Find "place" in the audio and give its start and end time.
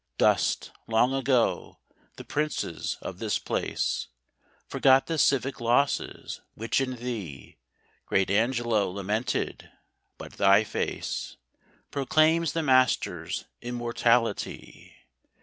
3.37-4.07